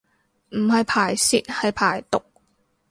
[0.49, 2.23] 唔係排泄係排毒